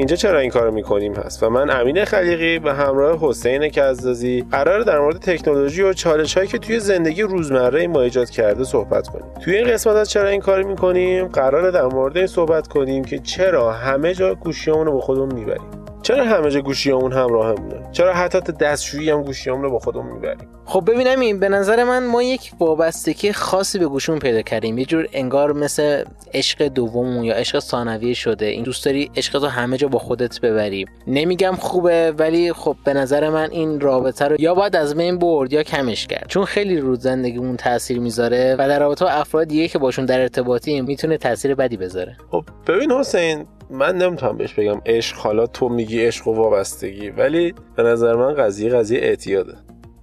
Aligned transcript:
اینجا 0.00 0.16
چرا 0.16 0.38
این 0.38 0.50
کارو 0.50 0.70
می‌کنیم؟ 0.70 1.14
هست. 1.14 1.42
و 1.42 1.50
من 1.50 1.70
امین 1.70 2.04
خلیقی 2.04 2.58
به 2.58 2.74
همراه 2.74 3.18
حسین 3.20 3.68
کزازی 3.68 4.44
قرار 4.50 4.80
در 4.80 5.00
مورد 5.00 5.16
تکنولوژی 5.16 5.82
و 5.82 5.92
چالش 5.92 6.36
هایی 6.36 6.48
که 6.48 6.58
توی 6.58 6.80
زندگی 6.80 7.22
روزمره 7.22 7.86
ما 7.86 8.02
ایجاد 8.02 8.30
کرده 8.30 8.64
صحبت 8.64 9.08
کنیم. 9.08 9.24
توی 9.44 9.56
این 9.56 9.72
قسمت 9.72 9.96
از 9.96 10.10
چرا 10.10 10.28
این 10.28 10.40
کارو 10.40 10.68
می‌کنیم 10.68 11.26
قرار 11.26 11.70
در 11.70 11.86
مورد 11.86 12.16
این 12.16 12.26
صحبت 12.26 12.68
کنیم 12.68 13.04
که 13.04 13.18
چرا 13.18 13.72
همه 13.72 14.14
جا 14.14 14.34
گوشیامون 14.34 14.86
رو 14.86 14.92
با 14.92 15.00
خودمون 15.00 15.34
می‌بریم. 15.34 15.79
چرا 16.10 16.24
همه 16.24 16.50
جا 16.50 16.60
گوشیامون 16.60 17.12
همراهمونه؟ 17.12 17.92
چرا 17.92 18.14
حتی 18.14 18.40
تا 18.40 18.52
دستشویی 18.52 19.10
هم 19.10 19.22
گوشیامون 19.22 19.62
رو 19.62 19.70
با 19.70 19.78
خودمون 19.78 20.12
می‌بریم؟ 20.12 20.48
خب 20.64 20.90
ببینم 20.90 21.20
این 21.20 21.40
به 21.40 21.48
نظر 21.48 21.84
من 21.84 22.06
ما 22.06 22.22
یک 22.22 22.52
وابستگی 22.60 23.32
خاصی 23.32 23.78
به 23.78 23.86
گوشمون 23.86 24.18
پیدا 24.18 24.42
کردیم. 24.42 24.78
یه 24.78 24.84
جور 24.84 25.08
انگار 25.12 25.52
مثل 25.52 26.04
عشق 26.34 26.68
دوممون 26.68 27.24
یا 27.24 27.34
عشق 27.34 27.58
ثانویه 27.58 28.14
شده. 28.14 28.46
این 28.46 28.62
دوست 28.62 28.84
داری 28.84 29.10
عشق 29.16 29.38
تو 29.38 29.46
همه 29.46 29.76
جا 29.76 29.88
با 29.88 29.98
خودت 29.98 30.40
ببری. 30.40 30.86
نمیگم 31.06 31.56
خوبه 31.58 32.12
ولی 32.18 32.52
خب 32.52 32.76
به 32.84 32.94
نظر 32.94 33.30
من 33.30 33.50
این 33.50 33.80
رابطه 33.80 34.24
رو 34.24 34.36
یا 34.40 34.54
باید 34.54 34.76
از 34.76 34.94
بین 34.94 35.18
برد 35.18 35.52
یا 35.52 35.62
کمش 35.62 36.06
کرد. 36.06 36.26
چون 36.28 36.44
خیلی 36.44 36.80
رو 36.80 36.96
زندگیمون 36.96 37.56
تاثیر 37.56 38.00
می‌ذاره 38.00 38.56
و 38.58 38.68
در 38.68 38.80
رابطه 38.80 39.04
با 39.04 39.10
افراد 39.10 39.46
دیگه 39.46 39.68
که 39.68 39.78
باشون 39.78 40.04
در 40.04 40.20
ارتباطیم 40.20 40.84
می‌تونه 40.84 41.16
تاثیر 41.16 41.54
بدی 41.54 41.76
بذاره. 41.76 42.16
خب 42.30 42.44
ببین 42.66 42.92
حسین 42.92 43.46
من 43.70 43.96
نمی‌تونم 43.96 44.36
بهش 44.36 44.54
بگم 44.54 44.80
عشق. 44.86 45.16
حالا 45.16 45.46
تو 45.46 45.68
میگی 45.68 46.06
عشق 46.06 46.28
و 46.28 46.34
وابستگی 46.34 47.10
ولی 47.10 47.54
به 47.76 47.82
نظر 47.82 48.14
من 48.14 48.34
قضیه 48.34 48.70
قضیه 48.70 49.00
اعتیاده. 49.00 49.54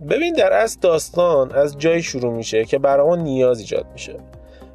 ببین 0.09 0.33
در 0.33 0.53
اصل 0.53 0.79
داستان 0.81 1.51
از 1.51 1.77
جایی 1.77 2.03
شروع 2.03 2.33
میشه 2.33 2.65
که 2.65 2.77
برای 2.79 3.07
ما 3.07 3.15
نیاز 3.15 3.59
ایجاد 3.59 3.85
میشه. 3.93 4.17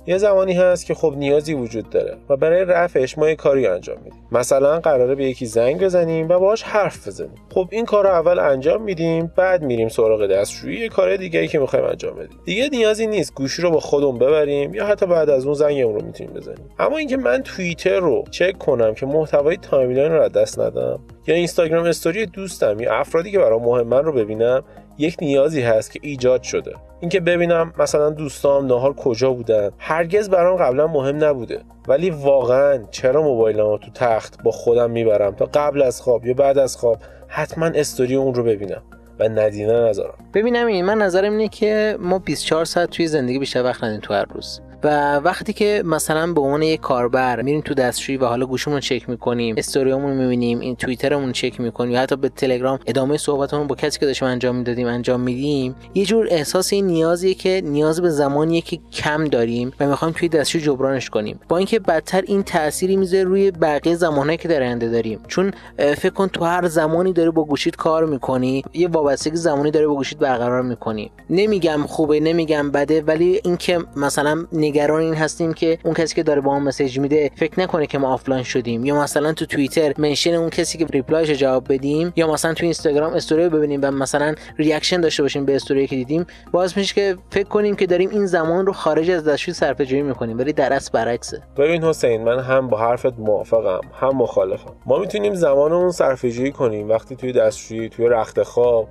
یه 0.06 0.18
زمانی 0.18 0.52
هست 0.52 0.86
که 0.86 0.94
خب 0.94 1.14
نیازی 1.16 1.54
وجود 1.54 1.90
داره 1.90 2.16
و 2.28 2.36
برای 2.36 2.64
رفعش 2.64 3.18
ما 3.18 3.28
یه 3.28 3.36
کاری 3.36 3.66
انجام 3.66 3.98
میدیم. 4.04 4.22
مثلا 4.32 4.80
قراره 4.80 5.14
به 5.14 5.24
یکی 5.24 5.46
زنگ 5.46 5.84
بزنیم 5.84 6.28
و 6.28 6.38
باهاش 6.38 6.62
حرف 6.62 7.08
بزنیم. 7.08 7.34
خب 7.54 7.68
این 7.70 7.84
کار 7.84 8.04
رو 8.04 8.10
اول 8.10 8.38
انجام 8.38 8.82
میدیم 8.82 9.32
بعد 9.36 9.62
میریم 9.62 9.88
سراغ 9.88 10.26
دستشویی 10.26 10.80
یه 10.80 10.88
کار 10.88 11.16
دیگه 11.16 11.40
ای 11.40 11.48
که 11.48 11.58
می‌خوایم 11.58 11.84
انجام 11.84 12.14
بدیم. 12.14 12.38
دیگه 12.44 12.68
نیازی 12.72 13.06
نیست 13.06 13.34
گوشی 13.34 13.62
رو 13.62 13.70
با 13.70 13.80
خودمون 13.80 14.18
ببریم 14.18 14.74
یا 14.74 14.86
حتی 14.86 15.06
بعد 15.06 15.30
از 15.30 15.44
اون 15.44 15.54
زنگمون 15.54 15.94
رو 15.94 16.06
می‌تونیم 16.06 16.32
بزنیم. 16.32 16.70
اما 16.78 16.98
اینکه 16.98 17.16
من 17.16 17.42
توییتر 17.42 18.00
رو 18.00 18.24
چک 18.30 18.58
کنم 18.58 18.94
که 18.94 19.06
محتوای 19.06 19.56
timeline 19.56 20.12
رو 20.12 20.28
دست 20.28 20.60
ندم 20.60 21.00
یا 21.26 21.34
اینستاگرام 21.34 21.84
استوری 21.84 22.26
دوستم 22.26 22.80
یا 22.80 22.94
افرادی 22.94 23.30
که 23.30 23.38
برام 23.38 23.62
مهمن 23.62 24.04
رو 24.04 24.12
ببینم 24.12 24.64
یک 24.98 25.16
نیازی 25.20 25.62
هست 25.62 25.90
که 25.90 26.00
ایجاد 26.02 26.42
شده. 26.42 26.74
اینکه 27.00 27.20
ببینم 27.20 27.72
مثلا 27.78 28.10
دوستام 28.10 28.66
نهار 28.66 28.92
کجا 28.94 29.32
بودن. 29.32 29.70
هرگز 29.78 30.30
برام 30.30 30.56
قبلا 30.56 30.86
مهم 30.86 31.24
نبوده. 31.24 31.60
ولی 31.88 32.10
واقعا 32.10 32.78
چرا 32.90 33.22
موبایلمو 33.22 33.78
تو 33.78 33.90
تخت 33.90 34.42
با 34.42 34.50
خودم 34.50 34.90
می‌برم 34.90 35.34
تا 35.34 35.48
قبل 35.54 35.82
از 35.82 36.00
خواب 36.00 36.26
یا 36.26 36.34
بعد 36.34 36.58
از 36.58 36.76
خواب 36.76 36.98
حتما 37.28 37.66
استوری 37.66 38.14
اون 38.14 38.34
رو 38.34 38.42
ببینم 38.42 38.82
و 39.18 39.28
ندیده 39.28 39.72
نذارم 39.72 40.14
ببینم 40.34 40.66
این 40.66 40.84
من 40.84 40.98
نظرم 40.98 41.32
اینه 41.32 41.48
که 41.48 41.96
ما 42.00 42.18
24 42.18 42.64
ساعت 42.64 42.90
توی 42.90 43.06
زندگی 43.06 43.38
بیشتر 43.38 43.62
وقت 43.62 43.84
ندیم 43.84 44.00
تو 44.00 44.14
هر 44.14 44.24
روز. 44.24 44.60
و 44.84 45.16
وقتی 45.16 45.52
که 45.52 45.82
مثلا 45.86 46.32
به 46.32 46.40
عنوان 46.40 46.62
یک 46.62 46.80
کاربر 46.80 47.42
میریم 47.42 47.60
تو 47.60 47.74
دستشویی 47.74 48.18
و 48.18 48.26
حالا 48.26 48.46
گوشمون 48.46 48.80
چک 48.80 49.08
می‌کنیم 49.08 49.54
استوریامون 49.58 50.16
می‌بینیم 50.16 50.60
این 50.60 50.76
توییترمون 50.76 51.32
چک 51.32 51.60
می‌کنیم 51.60 51.92
یا 51.92 52.00
حتی 52.00 52.16
به 52.16 52.28
تلگرام 52.28 52.78
ادامه 52.86 53.16
صحبتمون 53.16 53.66
با 53.66 53.74
کسی 53.74 54.00
که 54.00 54.06
داشتیم 54.06 54.28
انجام 54.28 54.56
می‌دادیم 54.56 54.86
انجام 54.86 55.20
میدیم 55.20 55.74
یه 55.94 56.04
جور 56.04 56.26
احساس 56.30 56.72
این 56.72 56.86
نیازیه 56.86 57.34
که 57.34 57.62
نیاز 57.64 58.00
به 58.00 58.10
زمانیه 58.10 58.60
که 58.60 58.78
کم 58.92 59.24
داریم 59.24 59.72
و 59.80 59.88
می‌خوایم 59.88 60.14
توی 60.18 60.28
دستشویی 60.28 60.64
جبرانش 60.64 61.10
کنیم. 61.10 61.40
با 61.48 61.56
اینکه 61.56 61.78
بدتر 61.78 62.22
این 62.26 62.42
تأثیری 62.42 62.96
می‌ذاره 62.96 63.24
روی 63.24 63.50
بقیه 63.50 63.94
زمانهایی 63.94 64.38
که 64.38 64.48
در 64.48 64.62
آینده 64.62 64.88
داریم. 64.88 65.20
چون 65.28 65.52
فکر 65.76 66.10
کن 66.10 66.28
تو 66.28 66.44
هر 66.44 66.68
زمانی 66.68 67.12
داری 67.12 67.30
با 67.30 67.44
گوشیت 67.44 67.76
کار 67.76 68.06
می‌کنی 68.06 68.64
یه 68.74 68.88
وابستگی 68.88 69.36
زمانی 69.36 69.70
داره 69.70 69.86
با 69.86 69.94
گوشیت 69.94 70.18
برقرار 70.18 70.62
می‌کنی. 70.62 71.10
نمیگم 71.30 71.86
خوبه 71.86 72.20
نمیگم 72.20 72.70
بده 72.70 73.02
ولی 73.02 73.40
اینکه 73.44 73.78
مثلا 73.96 74.44
نگران 74.72 75.00
این 75.00 75.14
هستیم 75.14 75.52
که 75.52 75.78
اون 75.84 75.94
کسی 75.94 76.14
که 76.14 76.22
داره 76.22 76.40
با 76.40 76.52
ما 76.52 76.60
message 76.60 76.98
میده 76.98 77.30
فکر 77.36 77.60
نکنه 77.60 77.86
که 77.86 77.98
ما 77.98 78.12
آفلاین 78.14 78.42
شدیم. 78.42 78.84
یا 78.84 79.02
مثلا 79.02 79.32
تو 79.32 79.46
توییتر 79.46 79.94
mention 79.98 80.34
اون 80.34 80.50
کسی 80.50 80.78
که 80.78 80.86
reply 80.86 81.18
ش 81.18 81.30
جواب 81.30 81.72
بدیم 81.72 82.12
یا 82.16 82.32
مثلا 82.32 82.54
تو 82.54 82.64
اینستاگرام 82.64 83.12
استوری 83.12 83.48
ببینیم 83.48 83.80
و 83.82 83.90
مثلا 83.90 84.34
reaction 84.56 85.00
داشته 85.00 85.22
باشیم 85.22 85.44
به 85.44 85.56
استوری 85.56 85.86
که 85.86 85.96
دیدیم 85.96 86.26
باعث 86.52 86.76
میشه 86.76 86.94
که 86.94 87.16
فکر 87.30 87.48
کنیم 87.48 87.76
که 87.76 87.86
داریم 87.86 88.10
این 88.10 88.26
زمان 88.26 88.66
رو 88.66 88.72
خارج 88.72 89.10
از 89.10 89.24
دستشویی 89.24 89.54
صرفه 89.54 90.02
می‌کنیم 90.02 90.38
ولی 90.38 90.52
در 90.52 90.72
اصل 90.72 90.90
برعکسه. 90.92 91.42
ببین 91.56 91.84
حسین 91.84 92.24
من 92.24 92.38
هم 92.38 92.68
با 92.68 92.78
حرفت 92.78 93.18
موافقم 93.18 93.80
هم 94.00 94.16
مخالفم. 94.16 94.72
ما 94.86 94.98
می‌تونیم 94.98 95.34
زمانمون 95.34 95.90
صرفه 95.90 96.50
کنیم 96.50 96.88
وقتی 96.88 97.16
توی 97.16 97.32
دستشویی 97.32 97.88
توی 97.88 98.08
رخت 98.08 98.42
خواب 98.42 98.88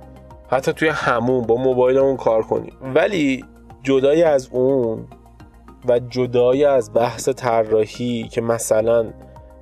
حتی 0.50 0.72
توی 0.72 0.88
همون 0.88 1.42
با 1.42 1.56
موبایلمون 1.56 2.16
کار 2.16 2.42
کنیم. 2.42 2.72
ولی 2.94 3.44
جدای 3.82 4.22
از 4.22 4.48
اون 4.52 5.06
و 5.88 5.98
جدای 5.98 6.64
از 6.64 6.92
بحث 6.94 7.28
طراحی 7.28 8.28
که 8.28 8.40
مثلا 8.40 9.06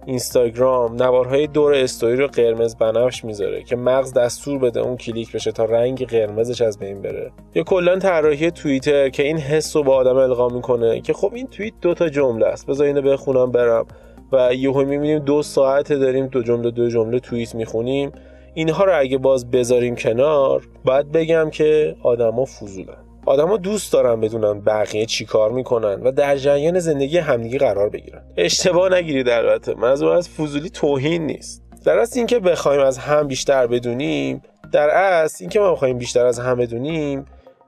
اینستاگرام 0.06 1.02
نوارهای 1.02 1.46
دور 1.46 1.74
استوری 1.74 2.16
رو 2.16 2.26
قرمز 2.26 2.76
بنفش 2.76 3.24
می‌ذاره 3.24 3.62
که 3.62 3.76
مغز 3.76 4.12
دستور 4.12 4.58
بده 4.58 4.80
اون 4.80 4.96
کلیک 4.96 5.32
بشه 5.32 5.52
تا 5.52 5.64
رنگ 5.64 6.06
قرمزش 6.06 6.62
از 6.62 6.78
بین 6.78 7.02
بره. 7.02 7.30
یا 7.54 7.62
کلا 7.62 7.98
طراحی 7.98 8.50
توییتر 8.50 9.08
که 9.08 9.22
این 9.22 9.38
حس 9.38 9.76
رو 9.76 9.82
با 9.82 9.96
آدم 9.96 10.16
القا 10.16 10.48
می‌کنه 10.48 11.00
که 11.00 11.12
خب 11.12 11.34
این 11.34 11.46
توییت 11.46 11.74
دو 11.80 11.94
تا 11.94 12.08
جمله 12.08 12.46
است 12.46 12.66
بذار 12.66 12.86
اینو 12.86 13.02
بخونم 13.02 13.50
برم. 13.50 13.86
و 14.32 14.54
یهو 14.54 14.84
می‌بینیم 14.84 15.18
دو 15.18 15.42
ساعت 15.42 15.92
داریم 15.92 16.26
دو 16.26 16.42
جمله 16.42 16.70
دو 16.70 16.88
جمله 16.88 17.18
توییت 17.18 17.54
می‌خونیم. 17.54 18.12
اینها 18.54 18.84
رو 18.84 18.92
اگه 18.98 19.18
باز 19.18 19.50
بذاریم 19.50 19.94
کنار 19.96 20.68
باید 20.84 21.12
بگم 21.12 21.50
که 21.50 21.96
آدما 22.02 22.44
فضولن. 22.44 23.09
آدما 23.30 23.56
دوست 23.56 23.92
دارن 23.92 24.20
بدونن 24.20 24.60
بقیه 24.60 25.06
چی 25.06 25.24
کار 25.24 25.52
می‌کنن 25.52 26.02
و 26.02 26.12
در 26.12 26.36
جریان 26.36 26.78
زندگی 26.78 27.18
همدیگه 27.18 27.58
قرار 27.58 27.88
بگیرن. 27.88 28.22
اشتباه 28.36 28.92
نگیرید 28.92 29.28
البته 29.28 29.74
منظور 29.74 30.12
از 30.12 30.28
فضولی 30.28 30.70
توهین 30.70 31.26
نیست. 31.26 31.62
در 31.84 31.98
اصل 31.98 32.18
اینکه 32.18 32.38
بخوایم 32.38 32.80
از 32.80 32.98
هم 32.98 33.28
بیشتر 33.28 33.66
بدونیم 33.66 34.42
در 34.72 34.88
اصل 34.90 35.36
اینکه 35.40 35.60
ما 35.60 35.72
بخوایم 35.72 35.98
بیشتر 35.98 36.26
از 36.26 36.38
هم 36.38 36.58
بدونیم 36.58 37.24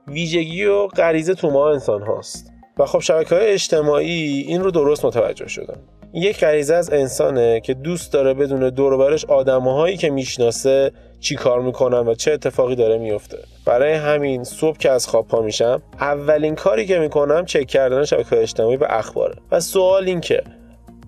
ویژگی 0.07 0.65
و 0.65 0.87
غریزه 0.87 1.33
تو 1.33 1.49
ما 1.49 1.71
انسان 1.71 2.01
هاست. 2.01 2.51
و 2.77 2.85
خب 2.85 2.99
شبکه 2.99 3.35
های 3.35 3.47
اجتماعی 3.47 4.45
این 4.47 4.63
رو 4.63 4.71
درست 4.71 5.05
متوجه 5.05 5.47
شدن. 5.47 5.77
یک 6.15 6.39
غریزه 6.39 6.75
از 6.75 6.93
انسانه 6.93 7.59
که 7.59 7.73
دوست 7.73 8.13
داره 8.13 8.33
بدون 8.33 8.69
دور 8.69 8.97
برش 8.97 9.25
آدمهایی 9.25 9.97
که 9.97 10.09
می‌شناسه 10.09 10.91
چی 11.19 11.35
کار 11.35 11.61
می‌کنن 11.61 12.07
و 12.07 12.15
چه 12.15 12.31
اتفاقی 12.31 12.75
داره 12.75 12.97
میفته 12.97 13.37
برای 13.65 13.93
همین 13.93 14.43
صبح 14.43 14.77
که 14.77 14.91
از 14.91 15.07
خواب 15.07 15.27
پا 15.27 15.41
میشم 15.41 15.81
اولین 15.99 16.55
کاری 16.55 16.85
که 16.85 16.99
می‌کنم 16.99 17.45
چک 17.45 17.67
کردن 17.67 18.05
شبکه 18.05 18.41
اجتماعی 18.41 18.77
به 18.77 18.97
اخباره. 18.97 19.35
و 19.51 19.59
سوال 19.59 20.03
این 20.05 20.21
که 20.21 20.43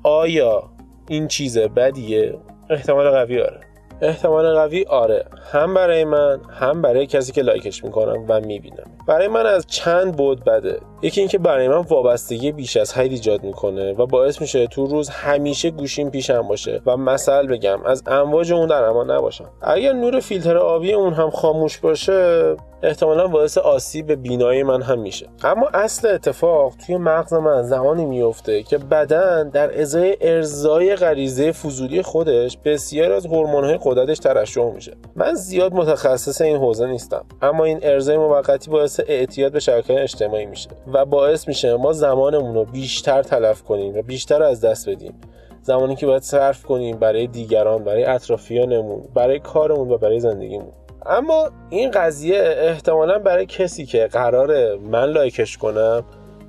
آیا 0.04 0.64
این 1.10 1.28
چیز 1.28 1.58
بدیه؟ 1.58 2.34
احتمال 2.70 3.10
قوی 3.10 3.42
آره. 3.42 3.60
احتمال 4.02 4.54
قوی 4.56 4.84
آره. 4.84 5.26
هم 5.52 5.74
برای 5.74 6.04
من 6.04 6.40
هم 6.60 6.82
برای 6.82 7.08
کسی 7.08 7.32
که 7.32 7.42
لایکش 7.42 7.84
می‌کنم 7.84 8.26
و 8.28 8.40
می‌بینم. 8.42 8.92
برای 9.08 9.28
من 9.28 9.46
از 9.46 9.68
چند 9.68 10.16
بود 10.16 10.44
بده؟ 10.44 10.80
یکی 11.06 11.22
اینکه 11.22 11.38
برای 11.38 11.68
من 11.68 11.78
وابستگی 11.78 12.52
بیش 12.52 12.78
از 12.78 12.94
حد 12.94 13.12
ایجاد 13.12 13.44
می‌کنه 13.44 13.94
و 13.94 14.06
باعث 14.06 14.42
میشه 14.42 14.68
تو 14.68 14.86
روز 14.86 15.10
همیشه 15.10 15.70
گوشیم 15.70 16.10
پیشم 16.10 16.42
باشه 16.42 16.82
و 16.86 16.98
مثل 16.98 17.48
بگم 17.48 17.84
از 17.86 18.04
امواج 18.08 18.54
اون 18.54 18.68
در 18.68 18.84
امان 18.84 19.12
نباشم. 19.12 19.50
اگر 19.62 19.94
نور 19.94 20.20
فیلتر 20.20 20.58
آبی 20.58 20.94
اون 20.94 21.14
هم 21.14 21.30
خاموش 21.30 21.78
باشه 21.78 22.56
احتمالا 22.84 23.28
باعث 23.28 23.58
آسیب 23.58 24.08
به 24.08 24.16
بینایی 24.16 24.64
من 24.64 24.82
هم 24.82 25.00
میشه. 25.00 25.28
اما 25.44 25.68
اصل 25.74 26.08
اتفاق 26.08 26.74
توی 26.86 26.98
مغز 26.98 27.34
من 27.34 27.64
زمانی 27.64 28.06
میفته 28.06 28.64
که 28.64 28.78
بدن 28.78 29.50
در 29.50 29.82
ازای 29.82 30.18
ارزای 30.22 30.96
غریزه 30.96 31.52
فضولی 31.52 32.02
خودش 32.02 32.58
بسیار 32.66 33.12
از 33.12 33.26
هورمون‌های 33.26 33.80
قدرتش 33.84 34.20
ترشح 34.20 34.72
میشه. 34.72 34.94
من 35.16 35.34
زیاد 35.34 35.74
متخصص 35.74 36.42
این 36.42 36.58
حوزه 36.58 36.88
نیستم 36.88 37.26
اما 37.42 37.66
این 37.66 37.80
ارزای 37.84 38.18
موقتی 38.18 38.72
باعث 38.72 39.00
اعتیاد 39.08 39.52
به 39.52 39.60
شبکه‌های 39.60 40.04
اجتماعی 40.04 40.46
میشه. 40.46 40.70
و 40.96 41.06
باعث 41.06 41.48
میشه 41.48 41.76
ما 41.76 41.94
زمانمون 41.94 42.56
رو 42.56 42.66
بیشتر 42.66 43.24
تلف 43.24 43.64
کنیم 43.64 43.98
و 43.98 44.02
بیشتر 44.02 44.44
از 44.44 44.62
دست 44.62 44.90
بدیم. 44.90 45.14
زمانی 45.62 45.96
که 45.96 46.06
باید 46.06 46.22
صرف 46.22 46.64
کنیم 46.64 46.98
برای 46.98 47.28
دیگران 47.28 47.84
برای 47.84 48.04
اطرافیانمون 48.04 49.04
برای 49.14 49.40
کارمون 49.40 49.92
و 49.92 49.98
برای 49.98 50.20
زندگیمون. 50.20 50.72
اما 51.06 51.50
این 51.70 51.92
قضیه 51.92 52.38
احتمالا 52.58 53.20
برای 53.20 53.46
کسی 53.46 53.86
که 53.86 54.08
قراره 54.08 54.80
من 54.92 55.10
like 55.10 55.42
ش 55.42 55.58
کنم 55.58 56.04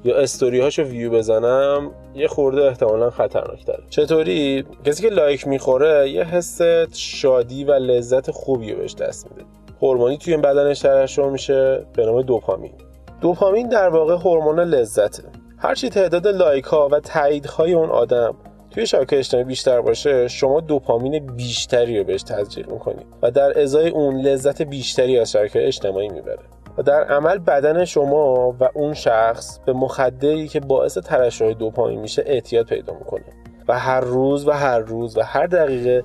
یا 0.04 0.16
استوری 0.16 0.60
هاشو 0.60 0.82
view 0.82 1.10
بزنم 1.10 1.90
یه 2.14 2.28
خورده 2.28 2.62
احتمالا 2.62 3.10
خطرناک 3.10 3.66
داره 3.66 3.84
چطوری؟ 3.90 4.64
کسی 4.84 5.02
که 5.02 5.08
like 5.08 5.48
می‌خوره 5.48 6.10
یه 6.10 6.24
حس 6.24 6.62
شادی 6.92 7.64
و 7.64 7.72
لذت 7.72 8.30
خوبی 8.30 8.74
بهش 8.74 8.94
دست 8.94 9.30
میده. 9.30 9.44
هورمونی 9.82 10.18
توی 10.18 10.36
بدنش 10.36 10.78
ترشح 10.78 11.28
میشه 11.28 11.86
به 11.96 12.06
نام 12.06 12.22
دوپامین. 12.22 12.72
دوپامین 13.20 13.68
در 13.68 13.88
واقع 13.88 14.14
هورمون 14.14 14.60
لذته. 14.60 15.22
هرچی 15.58 15.88
تعداد 15.88 16.26
لایک 16.26 16.64
ها 16.64 16.88
و 16.92 17.00
تایید 17.00 17.46
های 17.46 17.74
اون 17.74 17.90
آدم 17.90 18.34
توی 18.70 18.86
شبکه 18.86 19.18
اجتماعی 19.18 19.44
بیشتر 19.44 19.80
باشه 19.80 20.28
شما 20.28 20.60
دوپامین 20.60 21.26
بیشتری 21.26 21.98
رو 21.98 22.04
بهش 22.04 22.22
تزریق 22.22 22.72
می‌کنید 22.72 23.06
و 23.22 23.30
در 23.30 23.60
ازای 23.60 23.88
اون 23.88 24.20
لذت 24.20 24.62
بیشتری 24.62 25.18
از 25.18 25.30
شبکه 25.32 25.66
اجتماعی 25.66 26.08
می‌بره. 26.08 26.38
و 26.78 26.82
در 26.82 27.04
عمل 27.04 27.38
بدن 27.38 27.84
شما 27.84 28.56
و 28.60 28.70
اون 28.74 28.94
شخص 28.94 29.58
به 29.58 29.72
مخدری 29.72 30.48
که 30.48 30.60
باعث 30.60 30.98
ترشح 30.98 31.52
دوپامین 31.52 32.00
میشه 32.00 32.22
اعتیاد 32.26 32.66
پیدا 32.66 32.94
می‌کنه. 32.94 33.24
و 33.68 33.78
هر 33.78 34.00
روز 34.00 34.48
و 34.48 34.50
هر 34.50 34.78
روز 34.78 35.18
و 35.18 35.22
هر 35.22 35.46
دقیقه 35.46 36.04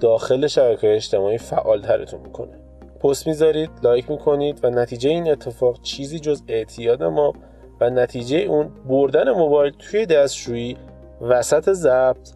داخل 0.00 0.46
شبکه 0.46 0.94
اجتماعی 0.94 1.38
فعال 1.38 1.82
ترتون 1.82 2.20
می‌کنه. 2.20 2.67
پست 3.00 3.26
می‌ذارید 3.26 3.70
لایک 3.82 4.10
می‌کنید 4.10 4.64
و 4.64 4.70
نتیجه 4.70 5.10
این 5.10 5.30
اتفاق 5.30 5.82
چیزی 5.82 6.18
جز 6.18 6.42
اعتیاد 6.48 7.02
ما 7.02 7.32
و 7.80 7.90
نتیجه 7.90 8.38
اون 8.38 8.70
بردن 8.88 9.30
موبایل 9.30 9.72
توی 9.72 10.06
دستشویی 10.06 10.76
وسط 11.20 11.72
ضبط 11.72 12.28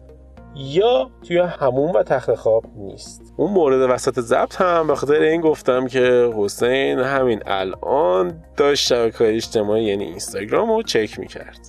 یا 0.55 1.09
توی 1.27 1.37
همون 1.37 1.91
و 1.91 2.03
تخت 2.03 2.35
خواب 2.35 2.63
نیست. 2.75 3.33
اون 3.37 3.51
مورد 3.51 3.89
وسط 3.91 4.19
ضبط 4.19 4.61
هم 4.61 4.87
به 4.87 4.95
خاطر 4.95 5.21
این 5.21 5.41
گفتم 5.41 5.87
که 5.87 6.33
حسین 6.37 6.99
همین 6.99 7.43
الان 7.45 8.43
داشت 8.57 8.87
شبکه 8.87 9.35
اجتماعی 9.35 9.83
یعنی 9.83 10.03
اینستاگرام 10.03 10.71
رو 10.71 10.83
چک 10.83 11.19
می‌کرد. 11.19 11.59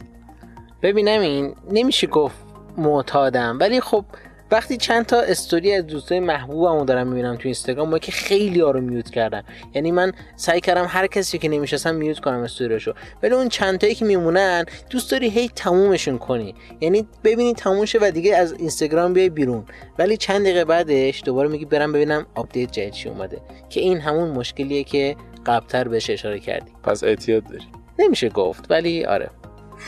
ببینم 0.83 1.21
این 1.21 1.55
نمیشه 1.71 2.07
گفت 2.07 2.37
معتادم 2.77 3.59
ولی 3.61 3.81
خب 3.81 4.05
وقتی 4.51 4.77
چند 4.77 5.07
تا 5.07 5.21
استوری 5.21 5.73
از 5.75 5.87
دوستای 5.87 6.21
محبوبمو 6.21 6.85
دارم 6.85 7.07
می‌بینم 7.07 7.37
تو 7.37 7.41
اینستاگرام 7.45 7.89
ما 7.89 7.99
که 7.99 8.13
خیلی 8.13 8.61
ها 8.61 8.71
رو 8.71 8.81
mute 8.81 9.11
کردن. 9.11 9.43
یعنی 9.75 9.93
من 9.93 10.13
سعی 10.37 10.61
کردم 10.61 10.87
هر 10.89 11.07
کسی 11.07 11.39
که 11.39 11.49
نمی‌شناسم 11.49 11.95
mute 11.95 12.21
کنم 12.21 12.39
استوریشو 12.39 12.95
ولی 13.23 13.35
اون 13.35 13.49
چند 13.49 13.79
تایی 13.79 13.95
که 13.95 14.05
میمونن 14.05 14.65
دوست 14.91 15.11
داری 15.11 15.29
هی 15.31 15.49
تمومشون 15.49 16.19
کنی. 16.19 16.55
یعنی 16.81 17.09
ببینی 17.25 17.55
تموم 17.55 17.85
شه 17.85 17.99
و 18.03 18.11
دیگه 18.11 18.37
از 18.37 18.53
اینستاگرام 18.53 19.13
بیای 19.13 19.29
بیرون. 19.29 19.65
ولی 19.99 20.17
چند 20.17 20.43
دقیقه 20.43 20.65
بعدش 20.65 21.23
دوباره 21.25 21.49
میگی 21.49 21.65
برم 21.65 21.93
ببینم 21.93 22.27
آپدیت 22.35 22.73
جدید 22.73 22.93
چی 22.93 23.09
اومده. 23.09 23.41
که 23.71 23.81
این 23.81 24.01
همون 24.01 24.31
مشکلیه 24.31 24.85
که 24.85 25.17
قبلتر 25.47 25.89
بهش 25.89 26.11
اشاره 26.11 26.39
کردی. 26.39 26.73
پس 26.83 27.05
اعتیاد 27.05 27.45
داری. 27.45 27.65
نمیشه 27.99 28.29
گفت 28.29 28.71
ولی 28.71 29.05
آره. 29.05 29.31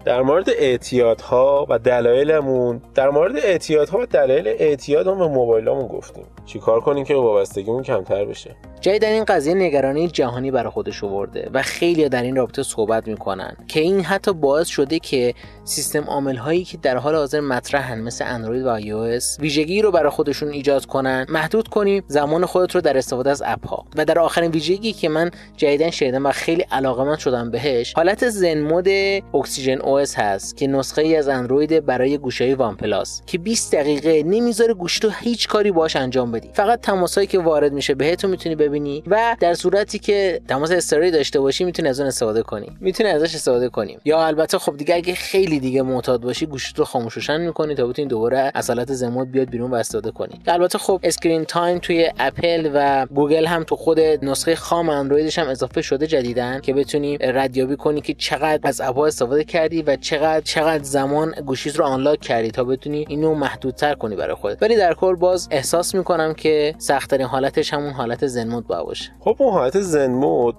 در 0.04 0.22
مورد 0.22 0.50
اعتیادها 0.50 1.66
و 1.68 1.78
دلایلمون 1.78 2.82
در 2.94 3.10
مورد 3.10 3.36
اعتیادها 3.36 3.98
و 3.98 4.06
دلایل 4.06 4.48
اعتیادمون 4.48 5.18
به 5.18 5.26
موبایلمون 5.26 5.86
گفتیم. 5.86 6.24
چیکار 6.46 6.80
کنیم 6.80 7.04
که 7.04 7.14
وابستگیمون 7.14 7.82
کمتر 7.82 8.24
بشه؟ 8.24 8.56
جای 8.80 8.98
در 8.98 9.12
این 9.12 9.24
قضیه 9.24 9.54
نگرانی 9.54 10.08
جهانی 10.08 10.50
برای 10.50 10.70
خودش 10.70 11.04
آورده 11.04 11.50
و 11.52 11.62
خیلی 11.62 12.08
در 12.08 12.22
این 12.22 12.36
رابطه 12.36 12.62
صحبت 12.62 13.08
می‌کنن 13.08 13.56
که 13.68 13.80
این 13.80 14.00
حتی 14.00 14.32
باعث 14.32 14.66
شده 14.68 14.98
که 14.98 15.34
سیستم 15.64 16.04
عامل 16.04 16.36
هایی 16.36 16.64
که 16.64 16.76
در 16.76 16.96
حال 16.96 17.14
حاضر 17.14 17.40
مطرحن 17.40 18.00
مثل 18.00 18.24
اندروید 18.28 18.66
و 18.66 18.80
iOS 18.80 19.40
ویژگی 19.40 19.82
رو 19.82 19.90
برای 19.90 20.10
خودشون 20.10 20.48
ایجاد 20.48 20.86
کنن. 20.86 21.26
محدود 21.28 21.68
کنیم 21.68 22.04
زمان 22.06 22.46
خودت 22.46 22.74
رو 22.74 22.80
در 22.80 22.98
استفاده 22.98 23.30
از 23.30 23.42
اپ 23.46 23.66
ها 23.66 23.84
و 23.96 24.04
در 24.04 24.18
آخرین 24.18 24.50
ویژگی 24.50 24.92
که 24.92 25.08
من 25.08 25.30
جدیدا 25.56 25.90
شنیدم 25.90 26.26
و 26.26 26.30
خیلی 26.30 26.62
علاقمند 26.62 27.18
شدم 27.18 27.50
بهش 27.50 27.92
حالت 27.96 28.28
zen 28.28 28.60
mode 28.60 28.88
OxygenOS 29.34 29.98
هست 30.16 30.56
که 30.56 30.66
نسخه 30.66 31.02
ای 31.02 31.16
از 31.16 31.28
اندروید 31.28 31.86
برای 31.86 32.18
گوشی 32.18 32.54
وان 32.54 32.76
پلاس 32.76 33.22
که 33.26 33.38
20 33.38 33.74
دقیقه 33.74 34.22
نمی‌ذاره 34.22 34.74
گوشی 34.74 35.00
تو 35.00 35.10
هیچ 35.10 35.48
کاری 35.48 35.72
باش 35.72 35.96
انجام 35.96 36.32
بدی. 36.32 36.50
فقط 36.52 36.80
تماسایی 36.80 37.26
که 37.26 37.38
وارد 37.38 37.72
میشه 37.72 37.94
بهتون 37.94 38.30
می‌تونی 38.30 38.54
ببینی 38.54 39.02
و 39.06 39.36
در 39.40 39.54
صورتی 39.54 39.98
که 39.98 40.40
تماس 40.48 40.70
اضطراری 40.70 41.10
داشته 41.10 41.40
باشی 41.40 41.64
می‌تونی 41.64 41.88
از 41.88 42.00
اون 42.00 42.08
استفاده 42.08 42.42
کنی. 42.42 42.66
می‌تونی 42.80 43.08
ازش 43.08 43.34
استفاده 43.34 43.68
کنی. 43.68 43.98
یا 44.04 44.26
البته 44.26 44.58
خب 44.58 44.76
دیگه 44.76 44.94
اگه 44.94 45.14
خیلی 45.14 45.60
دیگه 45.60 45.82
معتاد 45.82 46.20
باشی 46.20 46.46
گوشی 46.46 46.72
رو 46.76 46.84
خاموش 46.84 47.14
روشن 47.14 47.40
می‌کنی 47.40 47.74
تا 47.74 47.86
بتونی 47.86 48.08
دوباره 48.08 48.50
از 48.54 48.70
حالت 48.70 48.92
zen 48.92 49.09
mode 49.09 49.30
بیاد 49.30 49.50
بیرون 49.50 49.70
و 49.70 49.74
استفاده 49.74 50.10
کنی. 50.10 50.40
البته 50.46 50.78
خب 50.78 51.00
screen 51.02 51.44
time 51.44 51.78
توی 51.78 52.10
اپل 52.18 52.70
و 52.74 53.06
گوگل 53.06 53.46
هم 53.46 53.64
تو 53.64 53.76
خود 53.76 54.00
نسخه 54.00 54.54
خام 54.56 54.88
اندرویدش 54.88 55.38
هم 55.38 55.48
اضافه 55.48 55.82
شده 55.82 56.06
جدیدا 56.06 56.60
که 56.60 56.74
بتونی 56.74 57.18
ردیابی 57.18 57.76
کنی 57.76 58.00
که 58.00 58.14
چقدر 58.14 58.60
از 58.62 58.80
اپ 58.80 58.98
استفاده 58.98 59.44
کردی 59.44 59.81
و 59.86 59.96
چقدر 59.96 60.40
چقدر 60.40 60.82
زمان 60.82 61.34
گوشیت 61.46 61.76
رو 61.76 61.84
unlock 61.84 62.20
کردی 62.20 62.50
تا 62.50 62.64
بتونی 62.64 63.04
اینو 63.08 63.34
محدودتر 63.34 63.94
کنی 63.94 64.16
برای 64.16 64.34
خودت. 64.34 64.62
ولی 64.62 64.76
در 64.76 64.94
کل 64.94 65.14
باز 65.14 65.48
احساس 65.50 65.94
می‌کنم 65.94 66.34
که 66.34 66.74
سختترین 66.78 67.26
حالتش 67.26 67.74
همون 67.74 67.90
حالت 67.92 68.26
زن 68.26 68.48
مود 68.48 68.66
باشه. 68.66 69.12
خب 69.20 69.36
اون 69.38 69.52
حالت 69.52 69.80
زن 69.80 70.10
مود 70.10 70.56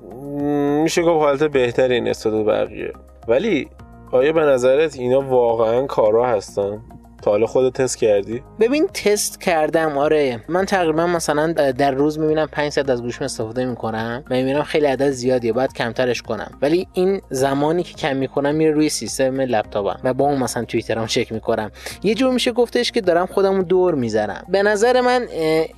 میشه 0.83 1.01
گفت 1.01 1.23
حالت 1.23 1.43
بهتری 1.43 2.01
نسبت 2.01 2.33
به 2.33 2.43
بقیه. 2.43 2.93
ولی 3.27 3.69
آیا 4.11 4.33
به 4.33 4.41
نظرت 4.41 4.95
اینا 4.95 5.21
واقعا 5.21 5.85
کارا 5.85 6.25
هستن؟ 6.25 6.81
تا 7.23 7.31
حالا 7.31 7.45
خودت 7.45 7.81
تست 7.81 7.97
کردی؟ 7.97 8.43
ببین 8.59 8.87
تست 8.87 9.41
کردم 9.41 9.97
آره. 9.97 10.43
من 10.49 10.65
تقریبا 10.65 11.07
مثلا 11.07 11.53
در 11.53 11.91
روز 11.91 12.19
می‌بینم 12.19 12.47
5 12.51 12.71
ساعت 12.71 12.89
از 12.89 13.01
گوشیم 13.01 13.23
استفاده 13.23 13.65
می‌کنم 13.65 14.23
و 14.29 14.35
می‌بینم 14.35 14.63
خیلی 14.63 14.85
عدد 14.85 15.09
زیادیه 15.09 15.53
باید 15.53 15.73
کمترش 15.73 16.21
کنم. 16.21 16.51
ولی 16.61 16.87
این 16.93 17.21
زمانی 17.29 17.83
که 17.83 17.93
کم 17.93 18.15
می‌کنم 18.17 18.55
میره 18.55 18.71
روی 18.71 18.89
سیستم 18.89 19.41
لپتاپم 19.41 19.99
و 20.03 20.13
با 20.13 20.25
اون 20.25 20.37
مثلا 20.37 20.65
توییترام 20.65 21.07
چک 21.07 21.31
می‌کنم. 21.31 21.71
یه 22.03 22.15
جور 22.15 22.33
میشه 22.33 22.51
گفتش 22.51 22.91
که 22.91 23.01
دارم 23.01 23.25
خودمو 23.25 23.63
دور 23.63 23.95
می‌زنم 23.95 24.45
به 24.49 24.63
نظر 24.63 25.01
من 25.01 25.27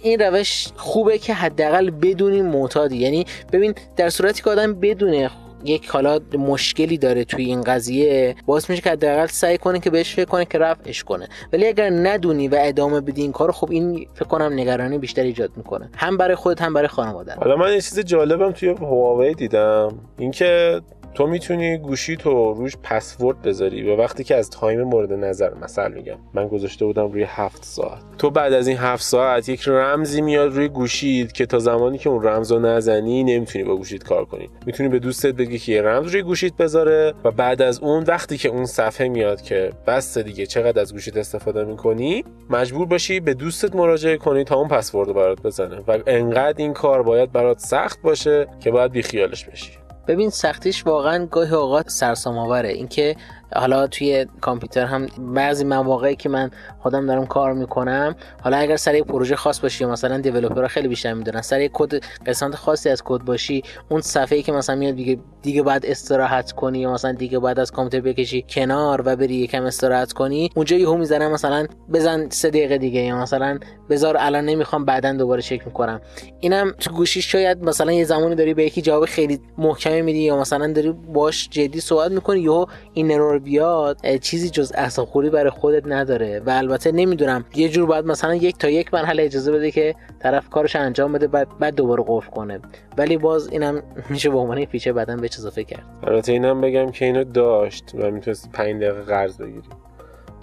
این 0.01 0.19
روش 0.19 0.67
خوبه 0.75 1.17
که 1.17 1.33
حداقل 1.33 1.89
بدونی 1.89 2.41
معتادی. 2.41 2.97
یعنی 2.97 3.25
ببین 3.51 3.75
در 3.95 4.09
صورتی 4.09 4.43
که 4.43 4.49
آدم 4.49 4.73
بدونه 4.73 5.29
یک 5.65 5.87
حالا 5.87 6.19
مشکلی 6.37 6.97
داره 6.97 7.23
توی 7.23 7.45
این 7.45 7.61
قضیه. 7.61 8.35
باعث 8.45 8.69
میشه 8.69 8.81
که 8.81 8.89
حداقل 8.89 9.25
سعی 9.25 9.57
کنه 9.57 9.79
که 9.79 9.89
بهش 9.89 10.15
فکر 10.15 10.25
کنه 10.25 10.45
که 10.45 10.57
رفعش 10.57 11.03
کنه. 11.03 11.27
ولی 11.53 11.67
اگر 11.67 11.89
ندونی 11.89 12.47
و 12.47 12.57
ادامه 12.59 13.01
بدی 13.01 13.21
این 13.21 13.31
کار 13.31 13.51
خب 13.51 13.71
این 13.71 14.07
فکر 14.13 14.25
کنم 14.25 14.53
نگرانی 14.53 14.97
بیشتر 14.97 15.21
ایجاد 15.21 15.51
می‌کنه. 15.57 15.89
هم 15.97 16.17
برای 16.17 16.35
خودت 16.35 16.61
هم 16.61 16.73
برای 16.73 16.87
خانواده 16.87 17.33
حالا 17.33 17.55
من 17.55 17.73
یه 17.73 17.81
چیز 17.81 17.99
جالبم 17.99 18.51
توی 18.51 18.69
هواوی 18.69 19.33
دیدم. 19.33 19.99
اینکه 20.17 20.81
تو 21.15 21.27
می‌تونی 21.27 21.77
گوشی 21.77 22.17
تو 22.17 22.53
روش 22.53 22.77
پسورد 22.83 23.41
بذاری 23.41 23.89
و 23.89 23.95
وقتی 23.95 24.23
که 24.23 24.35
از 24.35 24.49
تایم 24.49 24.81
مورد 24.81 25.13
نظر 25.13 25.53
مثلا 25.53 25.87
میگم 25.87 26.15
من 26.33 26.47
گذاشته 26.47 26.85
بودم 26.85 27.11
روی 27.11 27.23
هفت 27.27 27.63
ساعت. 27.63 28.01
تو 28.17 28.29
بعد 28.29 28.53
از 28.53 28.67
این 28.67 28.77
هفت 28.77 29.03
ساعت 29.03 29.49
یک 29.49 29.67
رمزی 29.67 30.21
میاد 30.21 30.55
روی 30.55 30.67
گوشید 30.67 31.31
که 31.31 31.45
تا 31.45 31.59
زمانی 31.59 31.97
که 31.97 32.09
اون 32.09 32.23
رمز 32.23 32.51
رو 32.51 32.59
نزنی 32.59 33.23
نمی‌تونی 33.23 33.65
با 33.65 33.75
گوشید 33.75 34.03
کار 34.03 34.25
کنی. 34.25 34.49
می‌تونی 34.65 34.89
به 34.89 34.99
دوستت 34.99 35.33
بگی 35.33 35.59
که 35.59 35.71
یه 35.71 35.81
رمز 35.81 36.11
روی 36.11 36.21
گوشید 36.21 36.57
بذاره 36.57 37.13
و 37.23 37.31
بعد 37.31 37.61
از 37.61 37.79
اون 37.79 38.03
وقتی 38.03 38.37
که 38.37 38.49
اون 38.49 38.65
صفحه 38.65 39.07
میاد 39.07 39.41
که 39.41 39.71
بس 39.87 40.17
دیگه 40.17 40.45
چقدر 40.45 40.81
از 40.81 40.93
گوشید 40.93 41.17
استفاده 41.17 41.63
می‌کنی 41.63 42.23
مجبور 42.49 42.85
باشی 42.85 43.19
به 43.19 43.33
دوستت 43.33 43.75
مراجعه 43.75 44.17
کنی 44.17 44.43
تا 44.43 44.55
اون 44.55 44.67
پسورد 44.67 45.07
رو 45.07 45.13
برات 45.13 45.41
بزنه. 45.41 45.77
و 45.87 45.97
انقدر 46.07 46.57
این 46.57 46.73
کار 46.73 47.03
باید 47.03 47.31
برات 47.31 47.59
سخت 47.59 48.01
باشه 48.01 48.47
که 48.59 48.71
باید 48.71 48.91
بیخیالش 48.91 49.45
بشی. 49.45 49.84
ببین 50.07 50.29
سختیش 50.29 50.87
واقعا 50.87 51.25
گاهی 51.25 51.55
اوقات 51.55 51.89
سرسام 51.89 52.37
آوره 52.37 52.69
اینکه 52.69 53.15
حالا 53.55 53.87
توی 53.87 54.25
کامپیوتر 54.41 54.85
هم 54.85 55.07
بعضی 55.17 55.63
مواقعی 55.63 56.15
که 56.15 56.29
من 56.29 56.51
خودم 56.79 57.05
دارم 57.07 57.25
کار 57.25 57.53
می‌کنم 57.53 58.15
حالا 58.41 58.57
اگر 58.57 58.75
سر 58.75 59.01
پروژه 59.01 59.35
خاص 59.35 59.59
باشی 59.59 59.83
یا 59.83 59.89
مثلا 59.89 60.17
دیولپرها 60.17 60.67
خیلی 60.67 60.87
بیشتر 60.87 61.13
می‌دونن 61.13 61.41
سر 61.41 61.67
کد 61.73 62.03
قسمت 62.25 62.55
خاصی 62.55 62.89
از 62.89 63.01
کد 63.05 63.21
باشی 63.21 63.63
اون 63.89 64.01
صفحه‌ای 64.01 64.43
که 64.43 64.51
مثلا 64.51 64.75
میاد 64.75 64.95
دیگه 64.95 65.19
دیگه 65.45 65.63
بعد 65.63 65.85
استراحت 65.85 66.51
کنی 66.51 66.79
یا 66.79 66.93
مثلا 66.93 67.11
دیگه 67.11 67.39
بعد 67.39 67.59
از 67.59 67.71
کامپیوتر 67.71 68.09
بکشی 68.09 68.45
کنار 68.49 69.01
و 69.05 69.15
بری 69.15 69.35
یکم 69.35 69.63
استراحت 69.63 70.13
کنی 70.13 70.49
اونجا 70.55 70.77
یهو 70.77 70.97
می‌زنم 70.97 71.31
مثلا 71.31 71.67
بزن 71.93 72.29
سه 72.29 72.49
دقیقه 72.49 72.77
دیگه 72.77 73.01
یا 73.01 73.17
مثلا 73.17 73.59
بذار 73.89 74.17
الان 74.19 74.45
نمی‌خوام 74.45 74.85
بعدا 74.85 75.13
دوباره 75.13 75.41
چک 75.41 75.61
می‌کنم. 75.65 76.01
اینم 76.39 76.71
تو 76.79 76.91
گوشیش 76.91 77.31
شاید 77.31 77.63
مثلا 77.63 77.91
یه 77.91 78.05
زمانی 78.05 78.35
داری 78.35 78.53
به 78.53 78.63
یکی 78.63 78.81
جواب 78.81 79.05
خیلی 79.05 79.39
محکمی 79.57 80.01
میدی 80.01 80.19
یا 80.19 80.37
مثلا 80.37 80.73
داری 80.73 80.91
باش 80.91 81.49
جدی 81.49 81.79
صحبت 81.79 82.11
می‌کنی 82.11 82.39
یهو 82.39 82.65
این 82.93 83.11
ارور 83.11 83.39
بیاد 83.39 84.17
چیزی 84.21 84.49
جز 84.49 84.71
اعصابخوری 84.75 85.29
برای 85.29 85.49
خودت 85.49 85.83
نداره 85.87 86.41
و 86.45 86.49
البته 86.49 86.91
نمی‌دونم 86.91 87.45
یه 87.55 87.69
جور 87.69 87.85
باید 87.85 88.05
مثلا 88.05 88.35
یک 88.35 88.57
تا 88.57 88.69
یک 88.69 88.93
مرحله 88.93 89.23
اجازه 89.23 89.51
بده 89.51 89.71
که 89.71 89.95
طرف 90.19 90.49
کارش 90.49 90.75
انجام 90.75 91.11
بده 91.11 91.27
بعد 91.27 91.47
بعد 91.59 91.75
دوباره 91.75 92.03
قفل 92.07 92.29
کنه. 92.29 92.59
ولی 92.97 93.17
باز 93.17 93.47
اینم 93.47 93.83
میشه 94.09 94.29
به 94.29 94.37
عنوان 94.37 94.65
feature 94.65 94.91
بعدا 94.91 95.15
به 95.15 95.27
اضافه 95.39 95.63
کرد. 95.63 95.85
البته 96.03 96.31
اینم 96.31 96.61
بگم 96.61 96.91
که 96.91 97.05
اینو 97.05 97.23
داشت 97.23 97.91
و 97.93 98.11
می‌تونست 98.11 98.51
5 98.51 98.81
دقیقه 98.81 99.01
قرض 99.01 99.37
بگیری. 99.37 99.69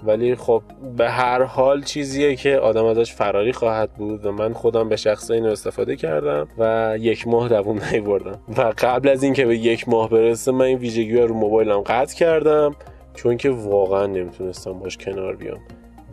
ولی 0.05 0.35
خب 0.35 0.63
به 0.97 1.11
هر 1.11 1.43
حال 1.43 1.83
چیزیه 1.83 2.37
که 2.37 2.57
آدم 2.57 2.85
ازش 2.85 3.13
فراری 3.13 3.53
خواهد 3.53 3.93
بود 3.95 4.27
و 4.27 4.33
من 4.33 4.53
خودم 4.53 4.89
به 4.89 4.97
شخصه 4.97 5.31
اینو 5.31 5.49
استفاده 5.49 5.97
کردم 5.97 6.49
و 6.59 6.95
یک 7.01 7.29
ماه 7.29 7.49
دووم 7.49 7.81
نیاوردم. 7.93 8.41
و 8.59 8.73
قبل 8.79 9.09
از 9.09 9.23
اینکه 9.23 9.47
به 9.47 9.57
یک 9.57 9.89
ماه 9.89 10.11
برسه 10.11 10.53
من 10.53 10.65
این 10.65 10.79
ویژگی 10.79 11.17
رو 11.17 11.35
موبایلم 11.35 11.81
قطع 11.81 12.17
کردم 12.17 12.75
چون 13.15 13.37
که 13.37 13.51
واقعا 13.51 14.07
نمی‌تونستم 14.07 14.73
باش 14.73 14.97
کنار 14.97 15.37
بیام. 15.37 15.59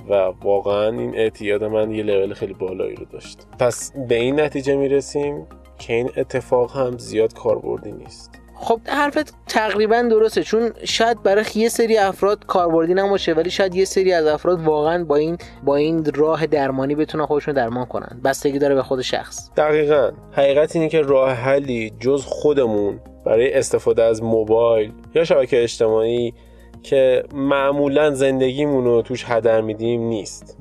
و 0.09 0.13
واقعا 0.43 0.89
این 0.89 1.15
اعتیاد 1.15 1.63
من 1.63 1.91
یه 1.91 2.03
لول 2.03 2.33
خیلی 2.33 2.53
بالایی 2.53 2.95
رو 2.95 3.05
داشت. 3.05 3.47
پس 3.59 3.91
به 4.07 4.15
این 4.15 4.39
نتیجه 4.39 4.75
می‌رسیم 4.75 5.45
که 5.79 5.93
این 5.93 6.09
اتفاق 6.17 6.77
هم 6.77 6.97
زیاد 6.97 7.33
کاربردی 7.33 7.91
نیست. 7.91 8.38
خب 8.61 8.79
حرفت 8.85 9.33
تقریبا 9.47 10.01
درسته 10.01 10.43
چون 10.43 10.71
شاید 10.83 11.23
برای 11.23 11.45
یه 11.55 11.69
سری 11.69 11.97
افراد 11.97 12.45
کاربردی 12.45 12.93
نباشه 12.93 13.33
ولی 13.33 13.49
شاید 13.49 13.75
یه 13.75 13.85
سری 13.85 14.13
از 14.13 14.25
افراد 14.25 14.61
واقعا 14.63 15.03
با 15.03 15.15
این 15.15 15.37
با 15.63 15.75
این 15.75 16.05
راه 16.15 16.45
درمانی 16.45 16.95
بتونن 16.95 17.25
خودشون 17.25 17.53
درمان 17.53 17.85
کنن. 17.85 18.21
بستگی 18.23 18.59
داره 18.59 18.75
به 18.75 18.83
خود 18.83 19.01
شخص. 19.01 19.49
دقیقا. 19.57 20.11
حقیقت 20.31 20.75
اینه 20.75 20.89
که 20.89 21.01
راه 21.01 21.31
حلی 21.31 21.93
جز 21.99 22.25
خودمون 22.25 22.99
برای 23.25 23.53
استفاده 23.53 24.03
از 24.03 24.23
موبایل 24.23 24.91
یا 25.15 25.23
شبکه 25.23 25.63
اجتماعی 25.63 26.33
که 26.83 27.23
معمولا 27.33 28.11
زندگیمون 28.11 28.85
رو 28.85 29.01
توش 29.01 29.25
هدر 29.27 29.61
میدیم 29.61 30.01
نیست. 30.01 30.57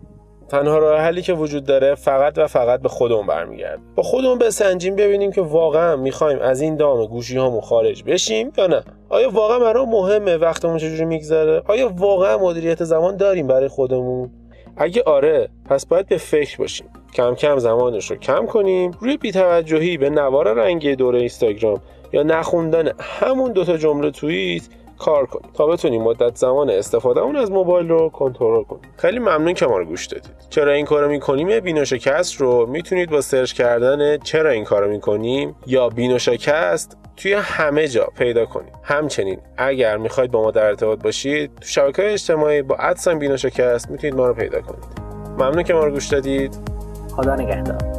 تنها 0.48 0.78
راه 0.78 1.00
حلی 1.00 1.22
که 1.22 1.32
وجود 1.32 1.64
داره 1.64 1.94
فقط 1.94 2.38
و 2.38 2.46
فقط 2.46 2.80
به 2.80 2.88
خودمون 2.88 3.26
برمیگرده. 3.26 3.82
با 3.94 4.02
خودمون 4.02 4.38
بسنجیم 4.38 4.96
ببینیم 4.96 5.32
که 5.32 5.40
واقعا 5.40 5.96
می‌خوایم 5.96 6.38
از 6.38 6.60
این 6.60 6.76
دام 6.76 7.06
گوشی 7.06 7.36
هامون 7.36 7.60
خارج 7.60 8.04
بشیم 8.04 8.52
یا 8.58 8.66
نه. 8.66 8.82
آیا 9.08 9.30
واقعا 9.30 9.58
برای 9.58 9.86
مهمه 9.86 10.36
وقتمون 10.36 10.78
چجوری 10.78 11.04
میگذره؟ 11.04 11.62
آیا 11.66 11.92
واقعا 11.96 12.38
مدیریت 12.38 12.84
زمان 12.84 13.16
داریم 13.16 13.46
برای 13.46 13.68
خودمون؟ 13.68 14.30
اگه 14.76 15.02
آره 15.06 15.48
پس 15.64 15.86
باید 15.86 16.06
به 16.06 16.16
فکر 16.16 16.58
باشیم. 16.58 16.86
کم 17.14 17.34
کم 17.34 17.58
زمانش 17.58 18.10
رو 18.10 18.16
کم 18.16 18.46
کنیم. 18.46 18.90
روی 19.00 19.16
بیتوجهی 19.16 19.96
به 19.96 20.10
نوار 20.10 20.52
رنگی 20.52 20.96
دوره 20.96 21.18
اینستاگرام 21.18 21.80
یا 22.12 22.22
نخوندن 22.22 22.92
همون 23.00 23.52
دوتا 23.52 23.76
جمله 23.76 24.10
توییت 24.10 24.68
کار 24.98 25.26
کنیم 25.26 25.50
تا 25.54 25.66
بتونیم 25.66 26.02
مدت 26.02 26.36
زمان 26.36 26.70
استفاده 26.70 27.20
اون 27.20 27.36
از 27.36 27.50
موبایل 27.50 27.88
رو 27.88 28.08
کنترل 28.08 28.62
کنیم 28.62 28.92
خیلی 28.96 29.18
ممنون 29.18 29.54
که 29.54 29.66
ما 29.66 29.78
رو 29.78 29.84
گوش 29.84 30.06
دادید. 30.06 30.34
چرا 30.50 30.72
این 30.72 30.86
کارو 30.86 31.08
می‌کنیم؟ 31.08 31.60
بینوشکست 31.60 32.40
رو 32.40 32.66
می‌تونید 32.66 33.10
با 33.10 33.20
سرچ 33.20 33.52
کردن 33.52 34.18
چرا 34.18 34.50
این 34.50 34.64
کارو 34.64 34.90
می‌کنیم 34.90 35.56
یا 35.66 35.88
بینوشکست 35.88 36.96
توی 37.16 37.32
همه 37.32 37.88
جا 37.88 38.08
پیدا 38.18 38.46
کنید. 38.46 38.72
همچنین 38.82 39.38
اگر 39.56 39.96
می‌خواید 39.96 40.30
با 40.30 40.42
ما 40.42 40.50
در 40.50 40.64
ارتباط 40.64 41.02
باشید 41.02 41.54
تو 41.54 41.66
شبکه 41.66 42.12
اجتماعی 42.12 42.62
با 42.62 42.76
ادسان 42.76 43.18
بینوشکست 43.18 43.90
می‌تونید 43.90 44.16
ما 44.16 44.26
رو 44.26 44.34
پیدا 44.34 44.60
کنید. 44.60 44.84
ممنون 45.38 45.62
که 45.62 45.74
ما 45.74 45.84
رو 45.84 45.90
گوش 45.90 46.06
دادید. 46.06 46.56
خدا 47.16 47.34
نگهدار. 47.34 47.97